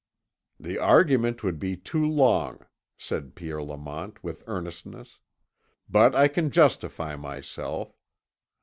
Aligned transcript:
"The 0.59 0.79
argument 0.79 1.43
would 1.43 1.59
be 1.59 1.77
too 1.77 2.03
long," 2.03 2.65
said 2.97 3.35
Pierre 3.35 3.61
Lamont 3.61 4.23
with 4.23 4.43
earnestness, 4.47 5.19
"but 5.87 6.15
I 6.15 6.27
can 6.27 6.49
justify 6.49 7.15
myself. 7.15 7.93